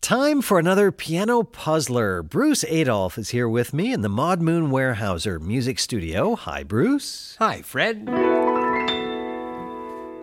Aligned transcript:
Time 0.00 0.40
for 0.40 0.58
another 0.58 0.90
piano 0.90 1.42
puzzler. 1.42 2.22
Bruce 2.22 2.64
Adolphe 2.64 3.18
is 3.20 3.28
here 3.28 3.46
with 3.46 3.74
me 3.74 3.92
in 3.92 4.00
the 4.00 4.08
Maud 4.08 4.40
Moon 4.40 4.70
Weyerhaeuser 4.70 5.38
Music 5.38 5.78
Studio. 5.78 6.36
Hi, 6.36 6.62
Bruce. 6.62 7.36
Hi, 7.38 7.60
Fred. 7.60 8.08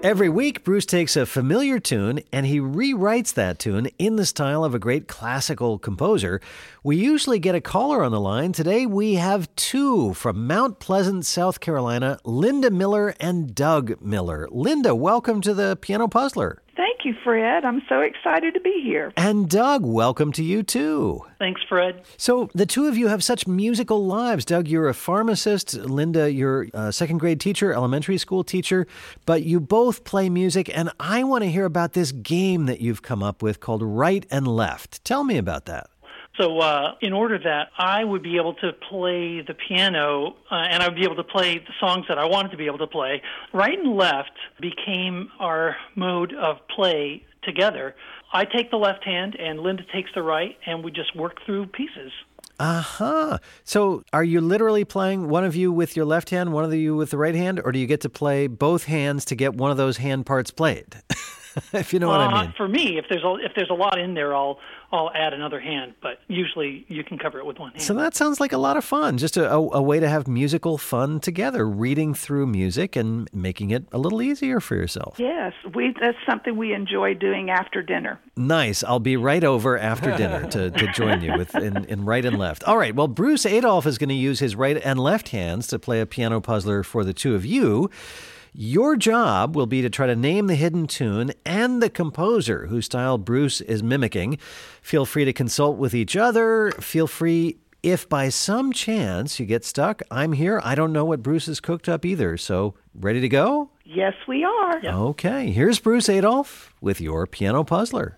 Every 0.04 0.30
week, 0.30 0.64
Bruce 0.64 0.86
takes 0.88 1.16
a 1.16 1.28
familiar 1.28 1.80
tune 1.80 2.22
and 2.34 2.48
he 2.48 2.60
rewrites 2.60 3.34
that 3.36 3.60
tune 3.60 3.88
in 4.00 4.16
the 4.16 4.26
style 4.26 4.64
of 4.64 4.74
a 4.74 4.80
great 4.80 5.08
classical 5.08 5.78
composer. 5.78 6.42
We 6.84 6.98
usually 6.98 7.38
get 7.38 7.54
a 7.56 7.62
caller 7.62 8.04
on 8.04 8.12
the 8.12 8.20
line. 8.20 8.54
Today, 8.54 8.88
we 8.88 9.16
have 9.16 9.54
two 9.56 10.16
from 10.16 10.48
Mount 10.48 10.80
Pleasant, 10.80 11.24
South 11.26 11.60
Carolina 11.60 12.20
Lynda 12.26 12.72
Miller 12.72 13.14
and 13.20 13.54
Doug 13.54 14.02
Miller. 14.02 14.48
Lynda, 14.52 14.98
welcome 14.98 15.40
to 15.42 15.54
the 15.54 15.76
Piano 15.76 16.08
Puzzler. 16.08 16.64
Thank 16.76 16.87
you, 17.06 17.16
Fred. 17.24 17.66
I'm 17.66 17.82
so 17.90 18.02
excited 18.02 18.54
to 18.54 18.60
be 18.60 18.82
here. 18.84 19.12
And 19.18 19.50
Doug, 19.50 19.86
welcome 19.86 20.32
to 20.34 20.44
you 20.44 20.64
too. 20.64 21.26
Thanks, 21.40 21.62
Fred. 21.68 22.04
So, 22.18 22.50
the 22.54 22.66
two 22.66 22.88
of 22.88 22.98
you 22.98 23.08
have 23.08 23.24
such 23.24 23.48
musical 23.48 24.06
lives. 24.06 24.46
Doug, 24.46 24.68
you're 24.68 24.88
a 24.88 24.94
pharmacist. 24.94 25.78
Lynda, 25.78 26.34
you're 26.34 26.68
a 26.74 26.92
second 26.92 27.18
grade 27.18 27.40
teacher, 27.40 27.74
elementary 27.74 28.18
school 28.18 28.44
teacher. 28.44 28.88
But 29.26 29.44
you 29.44 29.60
both 29.60 30.04
play 30.04 30.30
music, 30.30 30.70
and 30.76 30.92
I 31.00 31.24
want 31.24 31.44
to 31.44 31.50
hear 31.50 31.66
about 31.66 31.94
this 31.94 32.12
game 32.12 32.66
that 32.66 32.82
you've 32.82 33.02
come 33.02 33.24
up 33.24 33.42
with 33.42 33.60
called 33.60 33.84
Right 33.84 34.26
and 34.32 34.48
Left. 34.48 35.04
Tell 35.04 35.24
me 35.24 35.38
about 35.38 35.66
that. 35.66 35.90
So, 36.38 36.60
uh, 36.60 36.94
in 37.02 37.14
order 37.14 37.40
that 37.40 37.70
I 37.78 38.04
would 38.04 38.22
be 38.22 38.38
able 38.38 38.54
to 38.56 38.72
play 38.90 39.42
the 39.42 39.56
piano 39.56 40.36
uh, 40.52 40.56
and 40.56 40.84
I 40.84 40.88
would 40.88 40.96
be 40.96 41.04
able 41.04 41.16
to 41.16 41.24
play 41.24 41.58
the 41.58 41.74
songs 41.80 42.06
that 42.10 42.20
I 42.20 42.26
wanted 42.26 42.52
to 42.52 42.58
be 42.58 42.68
able 42.68 42.78
to 42.78 42.88
play, 42.88 43.24
right 43.54 43.78
and 43.78 43.96
left 43.96 44.32
became 44.62 45.30
our 45.40 45.76
mode 45.96 46.34
of 46.34 46.58
play 46.76 47.24
together. 47.42 47.96
I 48.32 48.46
take 48.46 48.70
the 48.70 48.78
left 48.78 49.04
hand 49.04 49.36
and 49.40 49.60
Lynda 49.60 49.92
takes 49.92 50.12
the 50.14 50.22
right, 50.22 50.56
and 50.66 50.84
we 50.84 50.92
just 50.92 51.16
work 51.16 51.38
through 51.46 51.68
pieces. 51.68 52.12
Uh 52.60 52.82
huh. 52.82 53.38
So, 53.64 54.04
are 54.14 54.24
you 54.24 54.42
literally 54.42 54.84
playing 54.84 55.30
one 55.30 55.44
of 55.44 55.56
you 55.56 55.72
with 55.72 55.96
your 55.96 56.06
left 56.06 56.32
hand, 56.32 56.54
one 56.54 56.64
of 56.64 56.74
you 56.74 56.96
with 56.96 57.12
the 57.12 57.18
right 57.18 57.36
hand, 57.36 57.62
or 57.64 57.72
do 57.72 57.80
you 57.80 57.88
get 57.88 58.02
to 58.02 58.10
play 58.10 58.48
both 58.48 58.86
hands 58.86 59.26
to 59.26 59.36
get 59.36 59.54
one 59.56 59.70
of 59.70 59.78
those 59.78 59.98
hand 59.98 60.26
parts 60.26 60.52
played? 60.52 60.96
if 61.74 61.94
you 61.94 62.00
know 62.00 62.08
what 62.10 62.22
Uh, 62.22 62.26
I 62.28 62.44
mean. 62.44 62.54
For 62.58 62.68
me, 62.68 62.98
if 62.98 63.06
there's 63.10 63.24
a, 63.24 63.36
if 63.44 63.54
there's 63.56 63.70
a 63.70 63.74
lot 63.76 63.98
in 64.00 64.14
there, 64.14 64.36
I'll 64.36 64.60
I'll 64.92 65.12
add 65.14 65.34
another 65.34 65.60
hand, 65.60 65.96
but 66.02 66.20
usually 66.30 66.86
you 66.88 67.04
can 67.04 67.18
cover 67.18 67.40
it 67.40 67.46
with 67.46 67.60
one 67.60 67.72
hand. 67.72 67.82
So 67.82 67.94
that 67.96 68.16
sounds 68.16 68.40
like 68.40 68.54
a 68.54 68.58
lot 68.58 68.78
of 68.78 68.86
fun. 68.86 69.18
Just 69.18 69.36
a, 69.36 69.52
a, 69.52 69.56
a 69.58 69.82
way 69.82 70.00
to 70.00 70.08
have 70.08 70.30
musical 70.30 70.78
fun 70.78 71.20
together, 71.20 71.68
reading 71.68 72.14
through 72.14 72.48
music 72.48 72.96
and 72.96 73.30
making 73.34 73.72
it 73.72 73.84
a 73.92 73.98
little 73.98 74.22
easier 74.22 74.62
for 74.62 74.76
yourself. 74.76 75.16
Yes, 75.20 75.54
we 75.76 75.94
that's 76.00 76.18
something 76.26 76.56
we 76.56 76.74
enjoy 76.74 77.16
doing 77.16 77.50
after 77.50 77.82
dinner. 77.82 78.20
Nice. 78.38 78.84
I'll 78.84 79.00
be 79.02 79.18
right 79.18 79.44
over 79.44 79.78
after 79.78 80.16
dinner 80.16 80.48
to, 80.52 80.72
to 80.72 80.92
join 80.94 81.22
you 81.22 81.34
with 81.38 81.54
in, 81.56 81.84
in 81.86 82.06
right 82.06 82.24
and 82.24 82.38
left. 82.38 82.64
All 82.64 82.78
right. 82.78 82.96
Well, 82.96 83.08
Bruce 83.10 83.46
Adolphe 83.46 83.88
is 83.90 83.98
going 83.98 84.10
to 84.10 84.16
use 84.16 84.40
his 84.40 84.56
right 84.56 84.78
and 84.84 85.00
left 85.00 85.30
hands 85.30 85.68
to 85.68 85.80
play 85.80 86.00
a 86.00 86.06
piano 86.06 86.40
puzzler 86.40 86.84
for 86.84 87.04
the 87.04 87.14
two 87.14 87.36
of 87.36 87.46
you. 87.46 87.90
Your 88.60 88.96
job 88.96 89.56
will 89.56 89.68
be 89.68 89.84
to 89.84 89.90
try 89.92 90.08
to 90.08 90.16
name 90.16 90.48
the 90.48 90.56
hidden 90.56 90.88
tune 90.88 91.32
and 91.46 91.80
the 91.80 91.92
composer 91.92 92.66
whose 92.66 92.86
style 92.86 93.20
Bruce 93.20 93.62
is 93.62 93.84
mimicking. 93.84 94.40
Feel 94.82 95.06
free 95.06 95.26
to 95.26 95.32
consult 95.32 95.78
with 95.78 95.94
each 95.94 96.16
other. 96.16 96.72
Feel 96.80 97.06
free, 97.06 97.58
if 97.84 98.10
by 98.10 98.30
some 98.30 98.74
chance 98.74 99.40
you 99.40 99.46
get 99.46 99.64
stuck, 99.64 100.02
I'm 100.10 100.34
here. 100.34 100.60
I 100.64 100.74
don't 100.74 100.92
know 100.92 101.06
what 101.06 101.22
Bruce 101.22 101.46
has 101.46 101.60
cooked 101.60 101.88
up 101.88 102.04
either. 102.04 102.36
So, 102.36 102.74
ready 102.96 103.22
to 103.22 103.30
go? 103.30 103.70
Yes, 103.86 104.16
we 104.28 104.44
are. 104.44 104.84
Okay. 104.84 105.52
Here's 105.52 105.78
Bruce 105.78 106.10
Adolphe 106.10 106.74
with 106.82 107.00
your 107.00 107.28
piano 107.28 107.64
puzzler. 107.64 108.18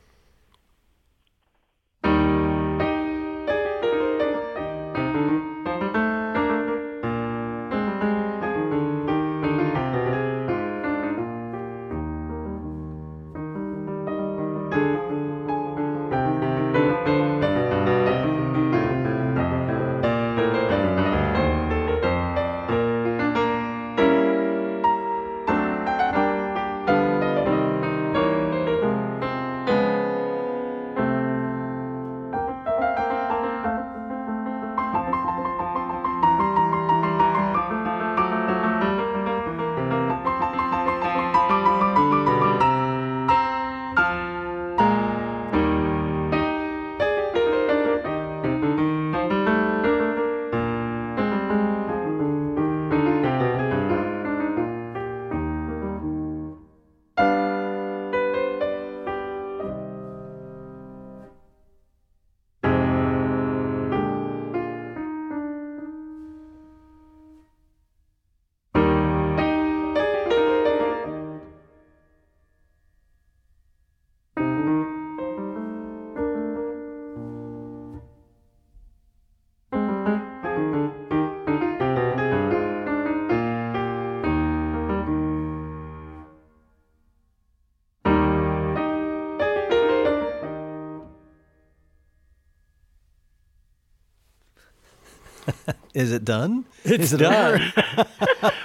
Is 95.93 96.11
it 96.11 96.23
done? 96.25 96.65
It's 96.83 97.05
Is 97.05 97.13
it 97.13 97.17
done. 97.17 97.55
over? 97.55 97.63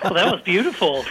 well, 0.05 0.15
that 0.15 0.33
was 0.33 0.41
beautiful. 0.45 1.05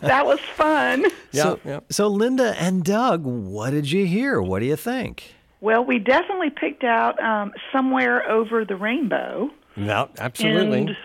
That 0.00 0.24
was 0.24 0.40
fun. 0.56 1.04
Yeah, 1.32 1.42
so, 1.42 1.60
yeah. 1.64 1.80
so, 1.90 2.10
Lynda 2.10 2.54
and 2.58 2.84
Doug, 2.84 3.24
what 3.24 3.70
did 3.70 3.90
you 3.90 4.06
hear? 4.06 4.40
What 4.40 4.60
do 4.60 4.66
you 4.66 4.76
think? 4.76 5.34
Well, 5.60 5.84
we 5.84 5.98
definitely 5.98 6.50
picked 6.50 6.84
out 6.84 7.22
um, 7.22 7.52
somewhere 7.72 8.28
over 8.30 8.64
the 8.64 8.76
rainbow. 8.76 9.50
No, 9.76 10.08
absolutely. 10.18 10.80
And 10.80 10.96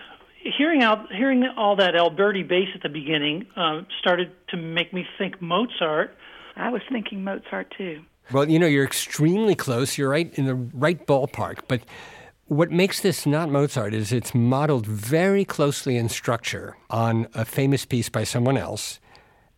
hearing 0.56 0.82
out 0.82 1.12
hearing 1.12 1.44
all 1.56 1.76
that 1.76 1.94
Alberti 1.96 2.42
bass 2.42 2.68
at 2.74 2.82
the 2.82 2.88
beginning 2.88 3.46
um, 3.56 3.86
started 4.00 4.30
to 4.48 4.56
make 4.56 4.92
me 4.92 5.06
think 5.18 5.40
Mozart. 5.40 6.16
I 6.56 6.70
was 6.70 6.82
thinking 6.90 7.24
Mozart 7.24 7.72
too. 7.76 8.02
Well, 8.32 8.48
you 8.48 8.58
know, 8.58 8.66
you're 8.66 8.84
extremely 8.84 9.54
close. 9.54 9.98
You're 9.98 10.08
right 10.08 10.32
in 10.38 10.46
the 10.46 10.54
right 10.54 11.04
ballpark. 11.06 11.60
But 11.68 11.82
what 12.46 12.70
makes 12.70 13.00
this 13.00 13.26
not 13.26 13.50
Mozart 13.50 13.94
is 13.94 14.12
it's 14.12 14.34
modeled 14.34 14.86
very 14.86 15.44
closely 15.44 15.96
in 15.96 16.08
structure 16.08 16.76
on 16.90 17.26
a 17.34 17.44
famous 17.44 17.84
piece 17.84 18.08
by 18.08 18.24
someone 18.24 18.56
else. 18.56 19.00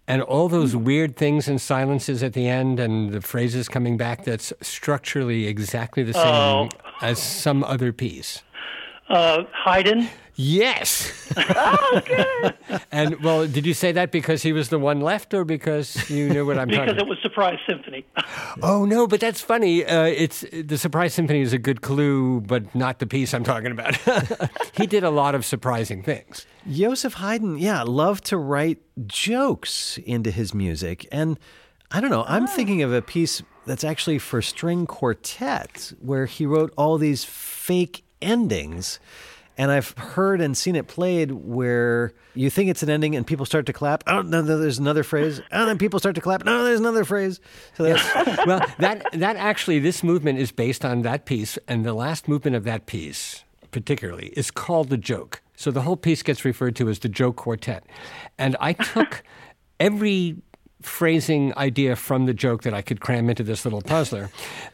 And 0.09 0.23
all 0.23 0.49
those 0.49 0.73
hmm. 0.73 0.85
weird 0.85 1.17
things 1.17 1.49
and 1.49 1.61
silences 1.61 2.23
at 2.23 2.33
the 2.33 2.49
end 2.49 2.79
and 2.79 3.13
the 3.13 3.21
phrases 3.21 3.69
coming 3.69 3.97
back, 3.97 4.25
that's 4.25 4.53
structurally 4.61 5.47
exactly 5.47 6.05
the 6.05 6.13
same 6.13 6.25
Oh. 6.25 6.69
as 7.03 7.21
some 7.21 7.65
other 7.65 7.93
piece. 7.93 8.43
Uh, 9.09 9.45
Haydn. 9.53 10.09
Yes. 10.39 11.33
Oh, 11.37 12.03
good. 12.07 12.55
and, 12.93 13.23
well, 13.23 13.47
did 13.47 13.65
you 13.65 13.73
say 13.73 13.91
that 13.93 14.13
because 14.13 14.43
he 14.43 14.53
was 14.53 14.69
the 14.69 14.79
one 14.79 15.01
left 15.01 15.33
or 15.33 15.47
because 15.47 16.11
you 16.11 16.29
knew 16.29 16.45
what 16.45 16.59
I'm 16.59 16.69
talking 16.69 16.85
because 16.85 16.93
about? 16.99 17.07
it 17.07 17.09
was 17.09 17.19
Surprise 17.23 17.59
Symphony. 17.67 18.05
Oh 18.63 18.87
no, 18.87 19.07
but 19.07 19.21
that's 19.21 19.41
funny. 19.43 19.85
Uh, 19.85 20.05
it's 20.05 20.43
the 20.51 20.79
surprise 20.79 21.13
symphony 21.13 21.43
is 21.43 21.53
a 21.53 21.59
good 21.59 21.83
clue, 21.83 22.41
but 22.41 22.75
not 22.75 23.01
the 23.01 23.07
piece 23.07 23.35
I'm 23.35 23.45
talking 23.45 23.71
about. 23.71 23.97
he 24.73 24.87
did 24.87 25.05
a 25.05 25.11
lot 25.11 25.35
of 25.35 25.45
surprising 25.45 26.03
things. 26.03 26.47
Joseph 26.71 27.15
Haydn, 27.15 27.59
yeah, 27.59 27.83
loved 27.83 28.25
to 28.27 28.39
write 28.39 28.79
jokes 29.07 29.99
into 30.07 30.31
his 30.31 30.55
music. 30.55 31.07
And 31.13 31.39
I 31.91 32.01
don't 32.01 32.09
know, 32.11 32.25
I'm 32.27 32.47
thinking 32.47 32.83
of 32.83 32.95
a 32.95 33.03
piece 33.03 33.43
that's 33.67 33.85
actually 33.85 34.19
for 34.19 34.41
string 34.41 34.87
quartet 34.87 35.93
where 36.01 36.25
he 36.25 36.47
wrote 36.47 36.73
all 36.79 36.97
these 36.97 37.25
fake 37.25 38.05
endings. 38.21 38.99
And 39.59 39.71
I've 39.71 39.93
heard 39.97 40.43
and 40.43 40.55
seen 40.55 40.77
it 40.77 40.87
played 40.87 41.33
where 41.33 42.13
you 42.35 42.51
think 42.51 42.69
it's 42.69 42.83
an 42.83 42.91
ending 42.91 43.17
and 43.17 43.27
people 43.27 43.47
start 43.47 43.65
to 43.67 43.73
clap. 43.73 44.05
Oh, 44.07 44.21
no, 44.21 44.43
no 44.43 44.59
there's 44.59 44.79
another 44.79 45.03
phrase. 45.03 45.41
And 45.51 45.67
then 45.67 45.79
people 45.79 45.99
start 45.99 46.15
to 46.17 46.21
clap. 46.21 46.45
No, 46.45 46.63
there's 46.65 46.81
another 46.81 47.05
phrase. 47.05 47.41
So 47.75 47.85
that's, 47.85 48.05
well, 48.47 48.61
that 48.79 49.07
that 49.15 49.37
actually, 49.37 49.79
this 49.79 50.03
movement 50.03 50.39
is 50.39 50.53
based 50.53 50.85
on 50.85 51.03
that 51.03 51.25
piece, 51.25 51.59
and 51.67 51.87
the 51.87 51.95
last 51.95 52.29
movement 52.29 52.55
of 52.55 52.65
that 52.65 52.85
piece, 52.85 53.45
particularly, 53.71 54.27
is 54.37 54.51
called 54.51 54.91
the 54.91 54.99
joke. 54.99 55.41
So 55.57 55.71
the 55.71 55.81
whole 55.81 55.97
piece 55.97 56.23
gets 56.23 56.45
referred 56.45 56.77
to 56.77 56.91
as 56.91 56.99
the 56.99 57.09
joke 57.09 57.37
quartet, 57.37 57.87
and 58.37 58.59
I 58.61 58.75
took 58.75 59.23
every 59.81 60.37
phrasing 60.83 61.57
idea 61.57 61.97
from 61.97 62.27
the 62.27 62.35
joke 62.35 62.63
that 62.63 62.75
I 62.75 62.83
could 62.83 63.01
cram 63.01 63.31
into 63.31 63.43
this 63.43 63.65
little 63.65 63.81
puzzler. 63.81 64.31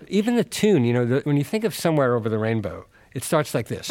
Even 0.09 0.37
the 0.37 0.45
tune, 0.45 0.85
you 0.85 0.93
know, 0.93 1.05
the, 1.05 1.21
when 1.21 1.37
you 1.37 1.45
think 1.45 1.63
of 1.63 1.75
Somewhere 1.75 2.15
Over 2.15 2.29
the 2.29 2.39
Rainbow, 2.39 2.87
it 3.15 3.25
starts 3.25 3.55
like 3.55 3.69
this. 3.69 3.91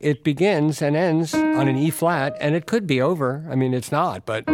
It 0.00 0.22
begins 0.22 0.82
and 0.82 0.96
ends 0.96 1.34
on 1.34 1.66
an 1.66 1.76
E 1.76 1.90
flat, 1.90 2.36
and 2.40 2.54
it 2.54 2.66
could 2.66 2.86
be 2.86 3.00
over. 3.00 3.46
I 3.50 3.54
mean, 3.54 3.72
it's 3.72 3.90
not, 3.90 4.26
but 4.26 4.44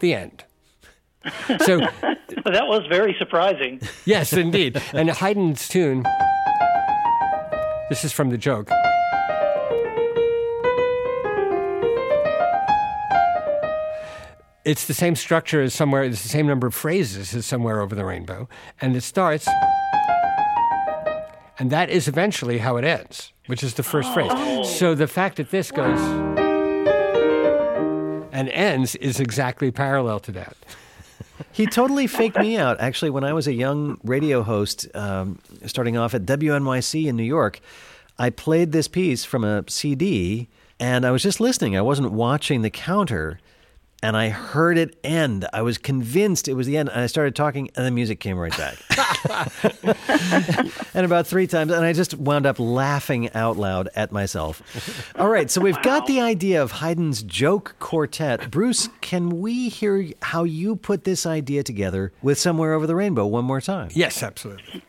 the 0.00 0.14
end. 0.14 0.44
So 1.64 1.78
that 2.44 2.66
was 2.66 2.86
very 2.88 3.14
surprising. 3.18 3.80
Yes, 4.04 4.32
indeed. 4.32 4.82
And 4.92 5.10
Haydn's 5.10 5.68
tune. 5.68 6.04
This 7.88 8.04
is 8.04 8.12
from 8.12 8.30
the 8.30 8.38
joke. 8.38 8.68
It's 14.64 14.86
the 14.86 14.94
same 14.94 15.14
structure 15.14 15.60
as 15.60 15.74
somewhere, 15.74 16.04
it's 16.04 16.22
the 16.22 16.28
same 16.30 16.46
number 16.46 16.66
of 16.66 16.74
phrases 16.74 17.34
as 17.34 17.44
somewhere 17.44 17.82
over 17.82 17.94
the 17.94 18.04
rainbow. 18.04 18.48
And 18.80 18.96
it 18.96 19.02
starts, 19.02 19.46
and 21.58 21.70
that 21.70 21.90
is 21.90 22.08
eventually 22.08 22.58
how 22.58 22.78
it 22.78 22.84
ends, 22.84 23.32
which 23.46 23.62
is 23.62 23.74
the 23.74 23.82
first 23.82 24.12
phrase. 24.14 24.32
So 24.78 24.94
the 24.94 25.06
fact 25.06 25.36
that 25.36 25.50
this 25.50 25.70
goes 25.70 26.00
and 28.32 28.48
ends 28.48 28.94
is 28.96 29.20
exactly 29.20 29.70
parallel 29.70 30.18
to 30.20 30.32
that. 30.32 30.56
He 31.52 31.66
totally 31.66 32.06
faked 32.06 32.38
me 32.38 32.56
out. 32.56 32.80
Actually, 32.80 33.10
when 33.10 33.24
I 33.24 33.34
was 33.34 33.46
a 33.46 33.52
young 33.52 34.00
radio 34.02 34.42
host, 34.42 34.86
um, 34.94 35.40
starting 35.66 35.98
off 35.98 36.14
at 36.14 36.22
WNYC 36.22 37.06
in 37.06 37.16
New 37.16 37.22
York, 37.22 37.60
I 38.18 38.30
played 38.30 38.72
this 38.72 38.88
piece 38.88 39.24
from 39.24 39.44
a 39.44 39.64
CD, 39.68 40.48
and 40.80 41.04
I 41.04 41.10
was 41.10 41.22
just 41.22 41.38
listening. 41.38 41.76
I 41.76 41.82
wasn't 41.82 42.12
watching 42.12 42.62
the 42.62 42.70
counter, 42.70 43.40
and 44.04 44.16
I 44.16 44.28
heard 44.28 44.76
it 44.76 44.96
end. 45.02 45.46
I 45.52 45.62
was 45.62 45.78
convinced 45.78 46.46
it 46.46 46.52
was 46.54 46.66
the 46.66 46.76
end, 46.76 46.90
and 46.90 47.00
I 47.00 47.06
started 47.06 47.34
talking, 47.34 47.70
and 47.74 47.86
the 47.86 47.90
music 47.90 48.20
came 48.20 48.38
right 48.38 48.54
back. 48.56 48.76
and 50.94 51.06
about 51.06 51.26
three 51.26 51.46
times, 51.46 51.72
and 51.72 51.84
I 51.84 51.94
just 51.94 52.14
wound 52.14 52.44
up 52.44 52.58
laughing 52.58 53.32
out 53.32 53.56
loud 53.56 53.88
at 53.96 54.12
myself. 54.12 55.12
All 55.18 55.28
right, 55.28 55.50
so 55.50 55.60
we've 55.60 55.80
got 55.82 56.06
the 56.06 56.20
idea 56.20 56.62
of 56.62 56.72
Haydn's 56.72 57.22
joke 57.22 57.76
quartet. 57.78 58.50
Bruce, 58.50 58.90
can 59.00 59.40
we 59.40 59.70
hear 59.70 60.10
how 60.20 60.44
you 60.44 60.76
put 60.76 61.04
this 61.04 61.24
idea 61.24 61.62
together 61.62 62.12
with 62.20 62.38
Somewhere 62.38 62.74
Over 62.74 62.86
the 62.86 62.94
Rainbow 62.94 63.26
one 63.26 63.44
more 63.44 63.62
time? 63.62 63.88
Yes, 63.94 64.22
absolutely. 64.22 64.82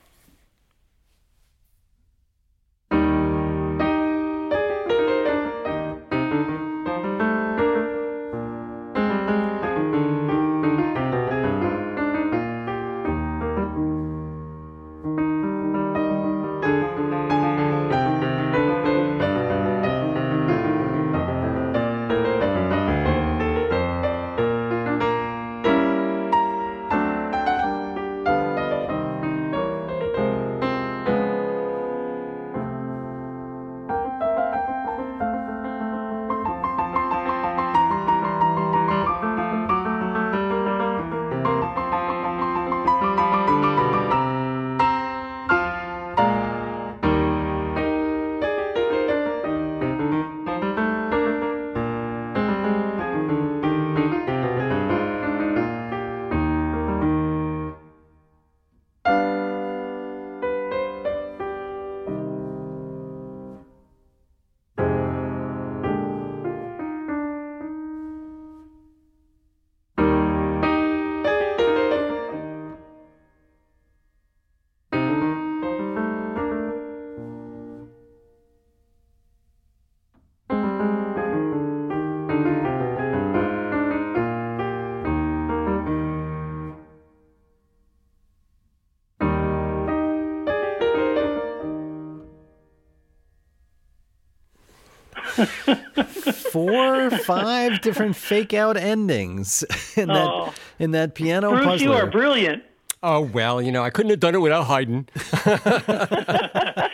Four, 96.51 97.09
five 97.11 97.81
different 97.81 98.15
fake 98.15 98.53
out 98.53 98.77
endings 98.77 99.63
in 99.95 100.07
that 100.07 100.27
Oh. 100.27 100.53
in 100.79 100.91
that 100.91 101.15
piano 101.15 101.49
Bruce, 101.51 101.65
puzzler. 101.65 101.85
you 101.87 101.93
are 101.93 102.07
brilliant. 102.07 102.63
Oh, 103.03 103.21
well, 103.21 103.61
you 103.61 103.71
know, 103.71 103.83
I 103.83 103.89
couldn't 103.91 104.09
have 104.11 104.19
done 104.19 104.33
it 104.35 104.39
without 104.41 104.63
Haydn. 104.65 105.07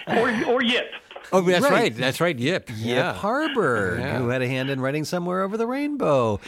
Or, 0.08 0.30
or 0.56 0.62
Yip. 0.64 0.92
Oh, 1.32 1.42
that's 1.42 1.64
Right. 1.64 1.72
right. 1.72 1.96
That's 1.96 2.20
right. 2.20 2.38
Yip. 2.38 2.70
Yip 2.70 2.78
Yeah. 2.80 3.14
Harburg, 3.14 4.00
Yeah. 4.00 4.18
who 4.20 4.28
had 4.30 4.42
a 4.42 4.48
hand 4.48 4.70
in 4.70 4.82
writing 4.82 5.06
Somewhere 5.06 5.42
Over 5.44 5.56
the 5.58 5.68
Rainbow. 5.68 6.40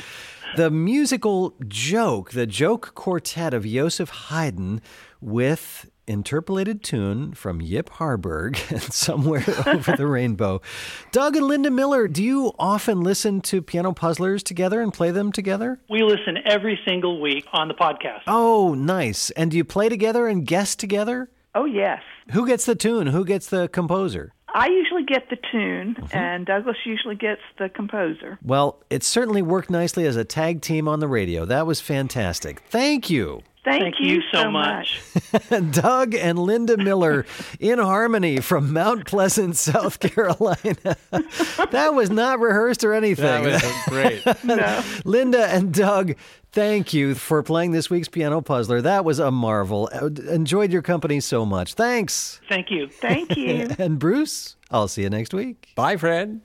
The 0.57 0.69
musical 0.69 1.53
joke, 1.67 2.31
the 2.31 2.45
joke 2.45 2.93
quartet 2.93 3.53
of 3.53 3.65
Joseph 3.65 4.09
Haydn 4.09 4.81
with 5.21 5.89
interpolated 6.07 6.83
tune 6.83 7.33
from 7.33 7.61
Yip 7.61 7.89
Harburg 7.89 8.59
and 8.69 8.81
Somewhere 8.81 9.43
Over 9.65 9.95
the 9.95 10.07
Rainbow. 10.07 10.61
Doug 11.11 11.35
and 11.35 11.45
Lynda 11.45 11.71
Miller, 11.71 12.07
do 12.07 12.23
you 12.23 12.53
often 12.59 13.01
listen 13.01 13.41
to 13.41 13.61
piano 13.61 13.93
puzzlers 13.93 14.43
together 14.43 14.81
and 14.81 14.93
play 14.93 15.11
them 15.11 15.31
together? 15.31 15.79
We 15.89 16.03
listen 16.03 16.37
every 16.45 16.79
single 16.85 17.21
week 17.21 17.45
on 17.53 17.67
the 17.67 17.73
podcast. 17.73 18.21
Oh, 18.27 18.73
nice. 18.73 19.29
And 19.31 19.51
do 19.51 19.57
you 19.57 19.63
play 19.63 19.89
together 19.89 20.27
and 20.27 20.45
guest 20.45 20.79
together? 20.79 21.29
Oh, 21.55 21.65
yes. 21.65 22.01
Who 22.31 22.47
gets 22.47 22.65
the 22.65 22.75
tune? 22.75 23.07
Who 23.07 23.25
gets 23.25 23.47
the 23.47 23.67
composer? 23.67 24.33
I 24.55 24.67
usually 24.67 25.03
get 25.03 25.29
the 25.29 25.37
tune, 25.51 25.95
mm-hmm. 25.95 26.15
and 26.15 26.45
Douglas 26.45 26.77
usually 26.85 27.15
gets 27.15 27.41
the 27.57 27.69
composer. 27.69 28.37
Well, 28.43 28.83
it 28.89 29.03
certainly 29.03 29.41
worked 29.41 29.71
nicely 29.71 30.05
as 30.05 30.15
a 30.15 30.23
tag 30.23 30.61
team 30.61 30.87
on 30.87 30.99
the 30.99 31.07
radio. 31.07 31.43
That 31.45 31.65
was 31.65 31.81
fantastic. 31.81 32.61
Thank 32.69 33.09
you. 33.09 33.41
Thank, 33.63 33.81
Thank 33.81 33.95
you 34.01 34.21
so 34.31 34.51
much. 34.51 35.01
Doug 35.71 36.15
and 36.15 36.37
Lynda 36.37 36.77
Miller 36.77 37.25
in 37.61 37.79
harmony 37.79 38.41
from 38.41 38.73
Mount 38.73 39.05
Pleasant, 39.05 39.55
South 39.55 40.01
Carolina. 40.01 40.97
that 41.71 41.93
was 41.93 42.09
not 42.09 42.41
rehearsed 42.41 42.83
or 42.83 42.93
anything. 42.93 43.43
That 43.43 43.63
was 43.63 43.73
great. 43.87 44.25
no. 44.43 44.57
Lynda 45.05 45.47
and 45.47 45.73
Doug, 45.73 46.15
thank 46.51 46.93
you 46.93 47.15
for 47.15 47.41
playing 47.41 47.71
this 47.71 47.89
week's 47.89 48.09
piano 48.09 48.41
puzzler. 48.41 48.81
That 48.81 49.05
was 49.05 49.19
a 49.19 49.31
marvel. 49.31 49.89
Uh, 49.93 50.07
Enjoyed 50.07 50.73
your 50.73 50.81
company 50.81 51.21
so 51.21 51.45
much. 51.45 51.75
Thanks. 51.75 52.41
Thank 52.49 52.69
you. 52.69 52.89
Thank 52.89 53.37
you. 53.37 53.69
And 53.79 53.97
Bruce, 53.97 54.57
I'll 54.71 54.89
see 54.89 55.03
you 55.03 55.09
next 55.09 55.33
week. 55.33 55.69
Bye, 55.75 55.95
Fred. 55.95 56.41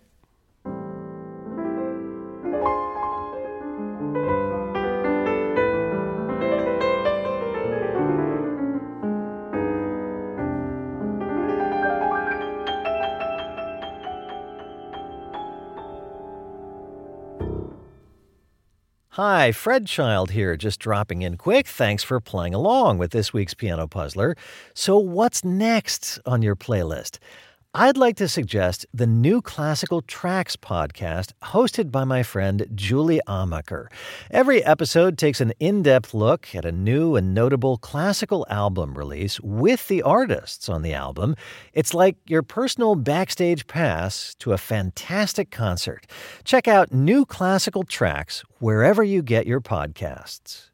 Hi, 19.19 19.51
Fred 19.51 19.89
Child 19.89 20.31
here, 20.31 20.57
just 20.57 20.79
dropping 20.79 21.23
in 21.23 21.37
quick. 21.39 21.67
Thanks 21.67 22.05
for 22.05 22.21
playing 22.21 22.55
along 22.55 22.99
with 22.99 23.11
this 23.11 23.33
week's 23.33 23.53
Piano 23.53 23.89
Puzzler. 23.89 24.37
So, 24.75 24.97
what's 24.97 25.45
next 25.45 26.21
on 26.25 26.41
your 26.41 26.55
playlist? 26.55 27.19
I'd 27.75 27.99
like 27.99 28.17
to 28.17 28.29
suggest 28.29 28.87
the 28.95 29.07
new 29.07 29.43
Classical 29.43 30.01
Tracks 30.01 30.57
podcast 30.57 31.33
hosted 31.43 31.91
by 31.93 32.05
my 32.05 32.23
friend 32.23 32.67
Julie 32.75 33.21
Amacher. 33.29 33.89
Every 34.31 34.65
episode 34.65 35.19
takes 35.19 35.43
an 35.43 35.53
in 35.61 35.83
depth 35.83 36.15
look 36.15 36.55
at 36.55 36.65
a 36.65 36.73
new 36.73 37.15
and 37.15 37.35
notable 37.35 37.77
classical 37.77 38.47
album 38.49 38.95
release 38.97 39.39
with 39.41 39.87
the 39.89 40.01
artists 40.01 40.71
on 40.71 40.81
the 40.81 40.95
album. 40.95 41.37
It's 41.75 41.93
like 41.93 42.17
your 42.27 42.43
personal 42.43 42.95
backstage 42.95 43.67
pass 43.67 44.35
to 44.37 44.55
a 44.55 44.59
fantastic 44.59 45.51
concert. 45.51 46.07
Check 46.45 46.69
out 46.69 46.91
New 46.91 47.27
Classical 47.27 47.85
Tracks 47.85 48.43
wherever 48.61 49.05
you 49.05 49.21
get 49.21 49.47
your 49.47 49.61
podcasts. 49.61 50.68